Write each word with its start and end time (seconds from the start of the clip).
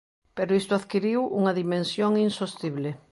Pero 0.37 0.57
isto 0.61 0.73
adquiriu 0.75 1.21
unha 1.39 1.55
dimensión 1.61 2.11
insostible. 2.27 2.89